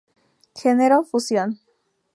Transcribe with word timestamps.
Genero: 0.61 0.97
Fusión. 1.03 1.49